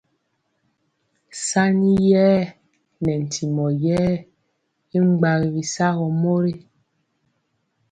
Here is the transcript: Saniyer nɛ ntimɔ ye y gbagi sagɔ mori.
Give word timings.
Saniyer 1.47 2.41
nɛ 3.03 3.13
ntimɔ 3.23 3.65
ye 3.83 4.01
y 4.97 4.99
gbagi 5.17 5.63
sagɔ 5.73 6.05
mori. 6.21 6.53